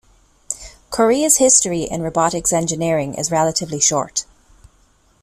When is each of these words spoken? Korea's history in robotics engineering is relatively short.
Korea's 0.89 1.37
history 1.37 1.83
in 1.83 2.01
robotics 2.01 2.51
engineering 2.51 3.13
is 3.13 3.29
relatively 3.29 3.79
short. 3.79 4.25